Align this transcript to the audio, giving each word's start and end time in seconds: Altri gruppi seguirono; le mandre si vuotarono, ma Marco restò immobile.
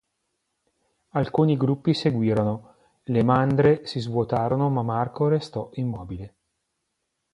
Altri 1.09 1.55
gruppi 1.57 1.93
seguirono; 1.93 2.73
le 3.03 3.21
mandre 3.21 3.85
si 3.85 3.99
vuotarono, 4.09 4.67
ma 4.71 4.81
Marco 4.81 5.27
restò 5.27 5.69
immobile. 5.73 6.33